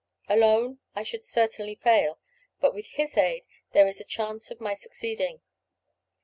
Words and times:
Alone, 0.27 0.79
I 0.95 1.03
should 1.03 1.23
certainly 1.23 1.75
fail, 1.75 2.17
but 2.59 2.73
with 2.73 2.87
his 2.87 3.17
aid 3.19 3.43
there 3.73 3.85
is 3.87 4.01
a 4.01 4.03
chance 4.03 4.49
of 4.49 4.59
my 4.59 4.73
succeeding." 4.73 5.41